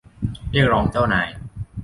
[0.51, 1.29] เรียกร้องเจ้านาย